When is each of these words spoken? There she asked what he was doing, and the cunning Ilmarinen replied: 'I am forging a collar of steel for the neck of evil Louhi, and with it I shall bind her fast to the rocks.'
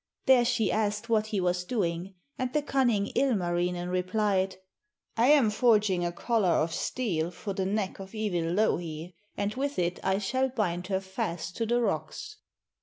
There 0.25 0.45
she 0.45 0.71
asked 0.71 1.09
what 1.09 1.27
he 1.27 1.39
was 1.39 1.63
doing, 1.63 2.15
and 2.35 2.51
the 2.53 2.63
cunning 2.63 3.11
Ilmarinen 3.15 3.89
replied: 3.89 4.55
'I 5.15 5.27
am 5.27 5.49
forging 5.51 6.03
a 6.03 6.11
collar 6.11 6.49
of 6.49 6.73
steel 6.73 7.29
for 7.29 7.53
the 7.53 7.67
neck 7.67 7.99
of 7.99 8.15
evil 8.15 8.51
Louhi, 8.51 9.13
and 9.37 9.53
with 9.53 9.77
it 9.77 9.99
I 10.03 10.17
shall 10.17 10.49
bind 10.49 10.87
her 10.87 11.01
fast 11.01 11.55
to 11.57 11.67
the 11.67 11.79
rocks.' 11.81 12.37